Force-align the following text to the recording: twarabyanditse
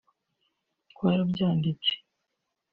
twarabyanditse 0.91 1.91